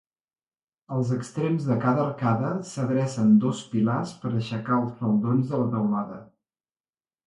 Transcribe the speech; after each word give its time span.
Als 0.95 1.11
extrems 1.15 1.67
de 1.73 1.77
cada 1.83 2.03
arcada 2.07 2.51
s'adrecen 2.71 3.31
dos 3.45 3.63
pilars 3.77 4.17
per 4.25 4.35
aixecar 4.35 4.83
els 4.83 5.01
faldons 5.03 5.55
de 5.57 5.65
la 5.65 5.73
teulada. 5.79 6.23